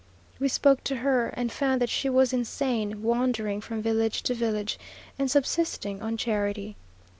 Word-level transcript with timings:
We 0.39 0.47
spoke 0.47 0.83
to 0.85 0.95
her, 0.95 1.27
and 1.27 1.51
found 1.51 1.79
that 1.79 1.87
she 1.89 2.09
was 2.09 2.33
insane, 2.33 3.03
wandering 3.03 3.61
from 3.61 3.83
village 3.83 4.23
to 4.23 4.33
village, 4.33 4.79
and 5.19 5.29
subsisting 5.29 6.01
on 6.01 6.17
charity. 6.17 6.75